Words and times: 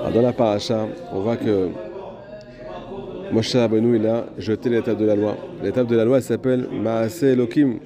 Alors, 0.00 0.12
dans 0.12 0.22
la 0.22 0.32
paracha, 0.32 0.86
on 1.12 1.20
voit 1.20 1.36
que 1.36 1.68
Moshe 3.32 3.54
Rabbeinu, 3.54 4.06
a 4.06 4.24
jeté 4.38 4.70
l'étape 4.70 4.98
de 4.98 5.04
la 5.04 5.14
loi. 5.14 5.36
L'étape 5.62 5.86
de 5.86 5.96
la 5.96 6.04
loi, 6.04 6.16
elle 6.16 6.22
s'appelle 6.22 6.66
Maase 6.72 7.22
Elohim. 7.24 7.78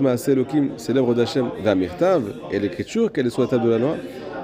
Maase 0.00 0.30
c'est 0.76 0.92
l'œuvre 0.92 1.14
d'Hachem. 1.14 1.46
Va 1.62 1.74
Mirtav, 1.74 2.22
et 2.52 2.58
l'écriture, 2.58 3.10
quelle 3.12 3.26
est 3.26 3.30
sur 3.30 3.42
l'étape 3.42 3.64
de 3.64 3.70
la 3.70 3.78
loi? 3.78 3.96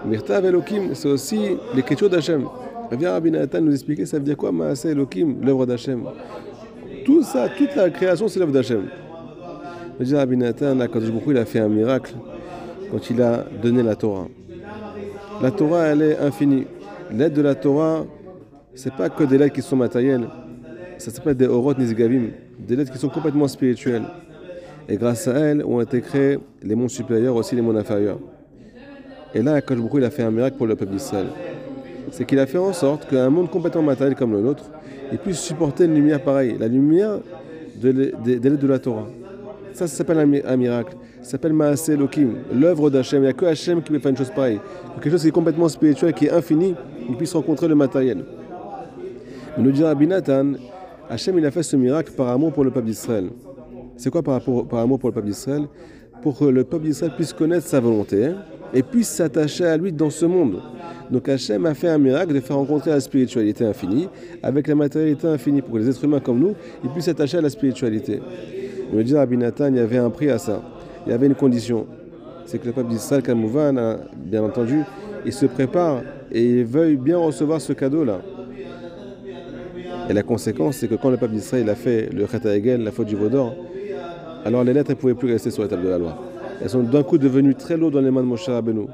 Mirtav 0.05 0.45
Elohim, 0.45 0.95
c'est 0.95 1.09
aussi 1.09 1.57
l'écriture 1.75 2.11
d'Hachem. 2.11 2.47
Viens 2.91 3.13
Rabbi 3.13 3.31
Nathan 3.31 3.61
nous 3.61 3.73
expliquer, 3.73 4.05
ça 4.05 4.19
veut 4.19 4.25
dire 4.25 4.37
quoi 4.37 4.53
Maase 4.53 4.85
Elohim, 4.87 5.37
l'œuvre 5.43 5.67
d'Hachem? 5.67 6.05
Tout 7.05 7.23
ça, 7.23 7.49
toute 7.49 7.75
la 7.75 7.91
création, 7.91 8.29
c'est 8.29 8.39
l'œuvre 8.39 8.53
d'Hachem. 8.53 8.89
Je 10.01 10.05
dis 10.05 10.17
Rabbi 10.17 10.37
Nathan, 10.37 10.77
il 11.29 11.37
a 11.39 11.45
fait 11.45 11.61
un 11.61 11.69
miracle 11.69 12.15
quand 12.91 13.11
il 13.11 13.23
a 13.23 13.45
donné 13.63 13.83
la 13.83 13.95
Torah. 13.95 14.27
La 15.43 15.51
Torah, 15.51 15.87
elle 15.87 16.03
est 16.03 16.19
infinie. 16.19 16.67
L'aide 17.11 17.33
de 17.33 17.43
la 17.43 17.57
Torah, 17.57 18.05
c'est 18.75 18.95
pas 18.95 19.09
que 19.09 19.25
des 19.25 19.39
lettres 19.39 19.55
qui 19.55 19.63
sont 19.63 19.75
matérielles, 19.75 20.29
ça 20.99 21.11
s'appelle 21.11 21.35
des 21.35 21.49
orot 21.49 21.75
nizgavim, 21.75 22.29
des 22.61 22.77
lettres 22.77 22.93
qui 22.93 22.99
sont 22.99 23.09
complètement 23.09 23.49
spirituelles. 23.49 24.05
Et 24.89 24.97
grâce 24.97 25.27
à 25.27 25.33
elles 25.33 25.65
ont 25.65 25.81
été 25.81 26.01
créés 26.01 26.39
les 26.63 26.77
mondes 26.77 26.91
supérieurs, 26.91 27.35
aussi 27.35 27.57
les 27.57 27.63
mondes 27.63 27.77
inférieurs. 27.77 28.21
Et 29.35 29.43
là, 29.43 29.55
Akash 29.55 29.79
il 29.95 30.05
a 30.05 30.11
fait 30.11 30.23
un 30.23 30.31
miracle 30.31 30.57
pour 30.57 30.67
le 30.69 30.77
peuple 30.77 30.93
d'Israël. 30.93 31.27
C'est 32.13 32.25
qu'il 32.25 32.39
a 32.39 32.47
fait 32.47 32.59
en 32.59 32.73
sorte 32.73 33.09
qu'un 33.09 33.29
monde 33.29 33.51
complètement 33.51 33.83
matériel 33.83 34.15
comme 34.15 34.33
le 34.33 34.43
nôtre, 34.43 34.71
il 35.11 35.19
puisse 35.19 35.41
supporter 35.41 35.87
une 35.87 35.95
lumière 35.95 36.23
pareille, 36.23 36.57
la 36.59 36.69
lumière 36.69 37.19
de 37.81 37.91
l'aide 37.91 38.59
de 38.59 38.67
la 38.69 38.79
Torah. 38.79 39.09
Ça, 39.75 39.87
ça 39.87 39.97
s'appelle 39.97 40.19
un, 40.19 40.57
miracle. 40.57 40.97
Ça 41.23 41.31
s'appelle 41.31 41.53
Maaseh 41.53 41.95
Elohim, 41.95 42.35
l'œuvre 42.53 42.91
d'Hachem. 42.91 43.21
Il 43.21 43.25
n'y 43.25 43.29
a 43.29 43.33
que 43.33 43.47
Hachem 43.47 43.83
qui 43.83 43.91
peut 43.91 43.99
faire 43.99 44.11
une 44.11 44.17
chose 44.17 44.31
pareille. 44.31 44.61
Quelque 44.95 45.11
chose 45.11 45.23
qui 45.23 45.29
est 45.29 45.33
complètement 45.33 45.69
spirituel, 45.69 46.13
qui 46.13 46.27
est 46.27 46.31
infini, 46.31 46.75
il 47.09 47.17
puisse 47.17 47.33
rencontrer 47.33 47.69
le 47.69 47.75
matériel. 47.75 48.25
Mais 49.57 49.63
nous 49.63 49.73
dit 49.73 49.83
Rabbi 49.83 50.07
Nathan, 50.07 50.53
Hachem 51.09 51.39
il 51.39 51.47
a 51.47 51.51
fait 51.51 51.63
ce 51.63 51.77
miracle 51.77 52.13
par 52.13 52.29
amour 52.29 52.53
pour 52.53 52.65
le 52.65 52.71
peuple 52.71 52.87
d'Israël. 52.87 53.31
C'est 53.97 54.11
quoi 54.11 54.23
par, 54.23 54.41
amour 54.73 54.99
pour 54.99 55.09
le 55.09 55.15
peuple 55.15 55.29
d'Israël? 55.29 55.65
Pour 56.23 56.39
que 56.39 56.45
le 56.45 56.65
peuple 56.65 56.85
d'Israël 56.85 57.13
puisse 57.15 57.33
connaître 57.33 57.67
sa 57.67 57.81
volonté 57.81 58.27
hein, 58.27 58.37
et 58.73 58.83
puisse 58.83 59.09
s'attacher 59.09 59.65
à 59.65 59.77
lui 59.77 59.93
dans 59.93 60.11
ce 60.11 60.25
monde. 60.25 60.63
Donc 61.11 61.29
Hachem 61.29 61.67
a 61.67 61.75
fait 61.75 61.89
un 61.89 61.99
miracle 61.99 62.33
de 62.33 62.41
faire 62.41 62.57
rencontrer 62.57 62.91
la 62.91 63.01
spiritualité 63.01 63.65
infinie 63.65 64.09
avec 64.43 64.67
la 64.67 64.75
matérialité 64.75 65.27
infinie 65.27 65.61
pour 65.61 65.75
que 65.75 65.79
les 65.79 65.91
êtres 65.91 66.05
humains 66.05 66.21
comme 66.21 66.39
nous 66.39 66.55
puissent 66.91 67.07
s'attacher 67.07 67.39
à 67.39 67.41
la 67.41 67.51
spiritualité. 67.51 68.21
Nous 68.93 69.03
dit 69.03 69.17
Rabbi 69.17 69.39
Nathan, 69.39 69.69
il 69.69 69.77
y 69.77 69.81
avait 69.81 69.97
un 69.97 70.11
prix 70.11 70.29
à 70.29 70.39
ça. 70.39 70.63
Il 71.07 71.11
y 71.11 71.15
avait 71.15 71.27
une 71.27 71.35
condition. 71.35 71.87
C'est 72.45 72.59
que 72.59 72.67
le 72.67 72.73
peuple 72.73 72.91
d'Israël, 72.91 73.23
Kamouvan, 73.23 73.97
bien 74.17 74.43
entendu, 74.43 74.83
il 75.25 75.33
se 75.33 75.47
prépare 75.47 76.03
et 76.31 76.45
il 76.45 76.65
veuille 76.65 76.97
bien 76.97 77.17
recevoir 77.17 77.61
ce 77.61 77.73
cadeau-là. 77.73 78.21
Et 80.11 80.13
la 80.13 80.23
conséquence, 80.23 80.77
c'est 80.77 80.89
que 80.89 80.97
quand 80.97 81.11
le 81.11 81.17
peuple 81.17 81.35
d'Israël 81.35 81.71
a 81.71 81.75
fait 81.75 82.11
le 82.13 82.27
Chet 82.27 82.47
Egel, 82.47 82.83
la 82.83 82.91
faute 82.91 83.07
du 83.07 83.17
Vaudor, 83.17 83.55
alors 84.45 84.65
les 84.65 84.75
lettres 84.75 84.91
ne 84.91 84.95
pouvaient 84.97 85.15
plus 85.15 85.33
rester 85.33 85.51
sur 85.51 85.63
la 85.63 85.69
table 85.69 85.85
de 85.85 85.89
la 85.89 85.99
loi. 85.99 86.19
Elles 86.61 86.69
sont 86.69 86.83
d'un 86.83 87.03
coup 87.03 87.17
devenues 87.17 87.55
très 87.55 87.77
lourdes 87.77 87.95
dans 87.95 88.01
les 88.01 88.11
mains 88.11 88.23
de 88.23 88.27
Moshe 88.27 88.49
Rabbeinu. 88.49 88.87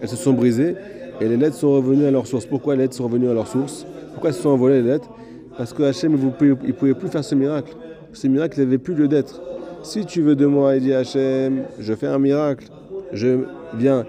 Elles 0.00 0.08
se 0.08 0.16
sont 0.16 0.32
brisées 0.32 0.74
et 1.20 1.28
les 1.28 1.36
lettres 1.36 1.56
sont 1.56 1.72
revenues 1.72 2.06
à 2.06 2.10
leur 2.10 2.26
source. 2.26 2.46
Pourquoi 2.46 2.74
les 2.74 2.82
lettres 2.82 2.94
sont 2.94 3.04
revenues 3.04 3.28
à 3.28 3.34
leur 3.34 3.46
source? 3.46 3.86
Pourquoi 4.12 4.30
elles 4.30 4.36
se 4.36 4.42
sont 4.42 4.50
envolées 4.50 4.82
les 4.82 4.88
lettres? 4.88 5.10
Parce 5.56 5.72
que 5.72 5.82
Hachem, 5.82 6.16
il 6.16 6.24
ne 6.68 6.72
pouvait 6.72 6.94
plus 6.94 7.08
faire 7.08 7.22
ce 7.22 7.34
miracle. 7.34 7.74
Ce 8.12 8.26
miracle 8.26 8.58
n'avait 8.60 8.78
plus 8.78 8.94
lieu 8.94 9.08
d'être. 9.08 9.42
Si 9.82 10.04
tu 10.04 10.22
veux 10.22 10.36
de 10.36 10.46
moi, 10.46 10.76
il 10.76 10.82
dit 10.82 10.92
Hachem, 10.92 11.64
je 11.78 11.94
fais 11.94 12.06
un 12.06 12.18
miracle. 12.18 12.68
Je 13.12 13.44
viens 13.74 14.04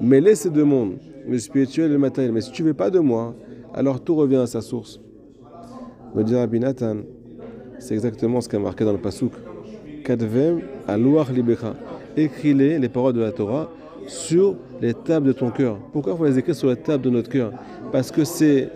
mêler 0.00 0.34
ces 0.34 0.50
deux 0.50 0.64
mondes, 0.64 0.98
le 1.28 1.38
spirituel 1.38 1.90
et 1.90 1.92
le 1.94 1.98
matériel. 1.98 2.32
Mais 2.32 2.40
si 2.40 2.52
tu 2.52 2.62
veux 2.62 2.74
pas 2.74 2.90
de 2.90 2.98
moi, 2.98 3.34
alors 3.74 4.00
tout 4.00 4.14
revient 4.14 4.36
à 4.36 4.46
sa 4.46 4.60
source. 4.60 5.00
Me 6.14 6.22
dit 6.22 6.34
Rabbi 6.34 6.60
Nathan, 6.60 6.98
c'est 7.78 7.94
exactement 7.94 8.40
ce 8.40 8.48
qui 8.48 8.56
a 8.56 8.58
marqué 8.58 8.84
dans 8.84 8.92
le 8.92 8.98
Pasuk. 8.98 9.32
Kadvem 10.04 10.60
alouach 10.86 11.30
libecha. 11.30 11.74
Écris-les, 12.16 12.78
les 12.78 12.88
paroles 12.88 13.12
de 13.12 13.20
la 13.20 13.30
Torah, 13.32 13.70
sur 14.06 14.56
les 14.80 14.94
tables 14.94 15.26
de 15.26 15.32
ton 15.32 15.50
cœur. 15.50 15.78
Pourquoi 15.92 16.16
faut 16.16 16.24
les 16.24 16.38
écrire 16.38 16.54
sur 16.54 16.68
la 16.68 16.76
table 16.76 17.04
de 17.04 17.10
notre 17.10 17.28
cœur? 17.28 17.52
Parce 17.92 18.10
que 18.10 18.24
c'est 18.24 18.70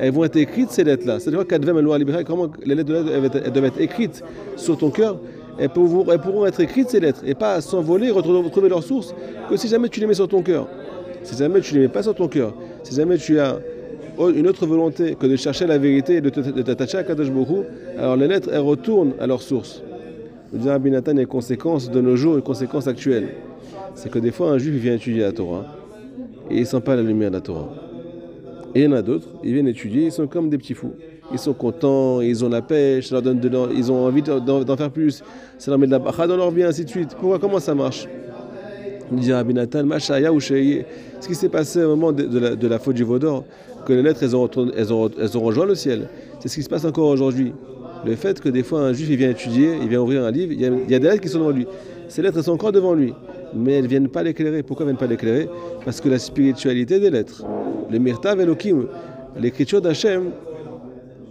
elles 0.00 0.12
vont 0.12 0.24
être 0.24 0.36
écrites 0.36 0.70
ces 0.70 0.82
lettres-là. 0.82 1.20
C'est-à-dire 1.20 1.44
comment 2.26 2.48
les 2.64 2.74
lettres 2.74 2.90
de 2.90 3.40
elles 3.44 3.52
doivent 3.52 3.66
être 3.66 3.80
écrites 3.80 4.24
sur 4.56 4.78
ton 4.78 4.88
cœur. 4.88 5.18
Elles 5.58 5.68
pourront, 5.68 6.46
être 6.46 6.60
écrites 6.60 6.88
ces 6.88 7.00
lettres 7.00 7.20
et 7.26 7.34
pas 7.34 7.60
s'envoler, 7.60 8.10
retrouver, 8.10 8.70
leur 8.70 8.82
source 8.82 9.14
que 9.50 9.58
si 9.58 9.68
jamais 9.68 9.90
tu 9.90 10.00
les 10.00 10.06
mets 10.06 10.14
sur 10.14 10.26
ton 10.26 10.42
cœur. 10.42 10.68
Si 11.22 11.36
jamais 11.36 11.60
tu 11.60 11.74
les 11.74 11.80
mets 11.80 11.88
pas 11.88 12.02
sur 12.02 12.14
ton 12.14 12.28
cœur, 12.28 12.54
si 12.82 12.94
jamais 12.94 13.18
tu 13.18 13.38
as 13.38 13.58
une 14.18 14.48
autre 14.48 14.64
volonté 14.64 15.16
que 15.20 15.26
de 15.26 15.36
chercher 15.36 15.66
la 15.66 15.76
vérité 15.76 16.16
et 16.16 16.20
de 16.22 16.30
t'attacher 16.62 16.96
à 16.96 17.04
Kadosh 17.04 17.30
Bokhu, 17.30 17.66
alors 17.98 18.16
les 18.16 18.26
lettres, 18.26 18.48
elles 18.50 18.60
retournent 18.60 19.12
à 19.20 19.26
leur 19.26 19.42
source. 19.42 19.82
Le 20.54 20.60
dire 20.60 20.72
Abinatan 20.72 21.18
est 21.18 21.26
conséquence 21.26 21.90
de 21.90 22.00
nos 22.00 22.16
jours, 22.16 22.36
une 22.36 22.42
conséquence 22.42 22.86
actuelle. 22.86 23.34
C'est 23.94 24.10
que 24.10 24.18
des 24.18 24.30
fois, 24.30 24.50
un 24.50 24.56
juif 24.56 24.76
vient 24.76 24.94
étudier 24.94 25.20
la 25.22 25.32
Torah 25.32 25.66
et 26.50 26.54
il 26.54 26.60
ne 26.60 26.64
sent 26.64 26.80
pas 26.80 26.96
la 26.96 27.02
lumière 27.02 27.30
de 27.30 27.36
la 27.36 27.42
Torah. 27.42 27.89
Et 28.74 28.82
il 28.82 28.84
y 28.84 28.86
en 28.86 28.92
a 28.92 29.02
d'autres, 29.02 29.26
ils 29.42 29.52
viennent 29.52 29.68
étudier, 29.68 30.04
ils 30.04 30.12
sont 30.12 30.26
comme 30.26 30.48
des 30.48 30.58
petits 30.58 30.74
fous. 30.74 30.92
Ils 31.32 31.38
sont 31.38 31.52
contents, 31.52 32.20
ils 32.20 32.44
ont 32.44 32.48
la 32.48 32.62
pêche, 32.62 33.08
ça 33.08 33.16
leur 33.16 33.22
donne 33.22 33.40
de 33.40 33.50
ils 33.74 33.90
ont 33.90 34.06
envie 34.06 34.22
d'en 34.22 34.76
faire 34.76 34.90
plus, 34.90 35.22
ça 35.58 35.70
leur 35.70 35.78
met 35.78 35.86
de 35.86 35.92
la 35.92 35.98
bacha 35.98 36.26
dans 36.26 36.36
leur 36.36 36.50
vie, 36.50 36.62
ainsi 36.62 36.84
de 36.84 36.90
suite. 36.90 37.10
Pourquoi 37.18 37.38
Comment 37.38 37.58
ça 37.58 37.74
marche? 37.74 38.06
Il 39.12 39.18
dit 39.18 39.32
Rabbi 39.32 39.54
Nathan, 39.54 39.84
Mashaya 39.84 40.32
ou 40.32 40.40
ce 40.40 40.84
qui 41.26 41.34
s'est 41.34 41.48
passé 41.48 41.82
au 41.82 41.96
moment 41.96 42.12
de, 42.12 42.66
la, 42.66 42.78
faute 42.78 42.94
du 42.94 43.02
Vaudor, 43.02 43.44
que 43.86 43.92
les 43.92 44.02
lettres, 44.02 44.22
elles 44.22 44.36
ont, 44.36 44.48
elles 44.76 44.92
ont, 44.92 45.10
elles 45.20 45.36
rejoint 45.36 45.66
le 45.66 45.74
ciel. 45.74 46.08
C'est 46.38 46.48
ce 46.48 46.54
qui 46.54 46.62
se 46.62 46.68
passe 46.68 46.84
encore 46.84 47.08
aujourd'hui. 47.08 47.52
Le 48.04 48.14
fait 48.14 48.40
que 48.40 48.48
des 48.48 48.62
fois 48.62 48.82
un 48.82 48.92
juif 48.92 49.08
il 49.10 49.16
vient 49.16 49.30
étudier, 49.30 49.78
il 49.82 49.88
vient 49.88 50.00
ouvrir 50.00 50.24
un 50.24 50.30
livre, 50.30 50.52
il 50.52 50.60
y 50.60 50.64
a, 50.64 50.68
il 50.68 50.90
y 50.90 50.94
a 50.94 50.98
des 50.98 51.08
lettres 51.08 51.20
qui 51.20 51.28
sont 51.28 51.40
devant 51.40 51.50
lui. 51.50 51.66
Ces 52.08 52.22
lettres 52.22 52.42
sont 52.42 52.52
encore 52.52 52.72
devant 52.72 52.94
lui 52.94 53.12
mais 53.54 53.74
elles 53.74 53.84
ne 53.84 53.88
viennent 53.88 54.08
pas 54.08 54.22
l'éclairer. 54.22 54.62
Pourquoi 54.62 54.84
elles 54.84 54.92
ne 54.92 54.98
viennent 54.98 55.08
pas 55.08 55.12
l'éclairer? 55.12 55.48
Parce 55.84 56.00
que 56.00 56.08
la 56.08 56.18
spiritualité 56.18 57.00
des 57.00 57.10
lettres, 57.10 57.44
le 57.90 57.98
Mirtav 57.98 58.40
Elohim, 58.40 58.86
l'écriture 59.38 59.80
d'Hachem, 59.80 60.30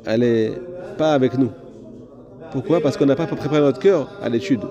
elle 0.06 0.20
n'est 0.22 0.52
pas 0.98 1.14
avec 1.14 1.38
nous. 1.38 1.50
Pourquoi? 2.52 2.82
Parce 2.82 2.98
qu'on 2.98 3.06
n'a 3.06 3.16
pas 3.16 3.28
préparé 3.28 3.62
notre 3.62 3.80
cœur 3.80 4.10
à 4.22 4.30
l'étude. 4.30 4.62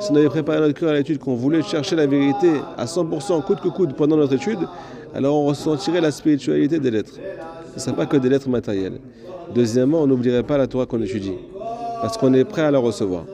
Si 0.00 0.10
on 0.12 0.16
avait 0.16 0.28
préparé 0.28 0.60
notre 0.60 0.78
cœur 0.78 0.90
à 0.90 0.94
l'étude, 0.94 1.18
qu'on 1.18 1.34
voulait 1.34 1.62
chercher 1.62 1.96
la 1.96 2.06
vérité 2.06 2.52
à 2.76 2.86
100%, 2.86 3.42
coûte 3.44 3.60
que 3.60 3.68
coûte, 3.68 3.94
pendant 3.94 4.16
notre 4.16 4.34
étude, 4.34 4.58
alors 5.14 5.36
on 5.36 5.46
ressentirait 5.46 6.00
la 6.00 6.10
spiritualité 6.10 6.78
des 6.78 6.90
lettres. 6.90 7.14
Ce 7.70 7.74
ne 7.76 7.80
serait 7.80 7.96
pas 7.96 8.06
que 8.06 8.16
des 8.16 8.28
lettres 8.28 8.48
matérielles. 8.48 8.98
Deuxièmement, 9.54 10.02
on 10.02 10.06
n'oublierait 10.06 10.42
pas 10.42 10.58
la 10.58 10.66
Torah 10.66 10.86
qu'on 10.86 11.00
étudie, 11.02 11.34
parce 12.00 12.16
qu'on 12.16 12.32
est 12.34 12.44
prêt 12.44 12.62
à 12.62 12.70
la 12.70 12.78
recevoir. 12.78 13.24